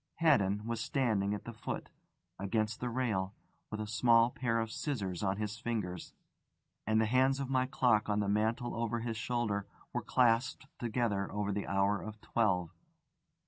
Haddon 0.15 0.65
was 0.65 0.81
standing 0.81 1.35
at 1.35 1.45
the 1.45 1.53
foot, 1.53 1.89
against 2.39 2.79
the 2.79 2.89
rail, 2.89 3.35
with 3.69 3.79
a 3.79 3.85
small 3.85 4.31
pair 4.31 4.59
of 4.59 4.71
scissors 4.71 5.21
on 5.21 5.37
his 5.37 5.59
fingers; 5.59 6.11
and 6.87 6.99
the 6.99 7.05
hands 7.05 7.39
of 7.39 7.51
my 7.51 7.67
clock 7.67 8.09
on 8.09 8.19
the 8.19 8.27
mantel 8.27 8.73
over 8.73 9.01
his 9.01 9.15
shoulder 9.17 9.67
were 9.93 10.01
clasped 10.01 10.65
together 10.79 11.31
over 11.31 11.51
the 11.51 11.67
hour 11.67 12.01
of 12.01 12.19
twelve. 12.19 12.71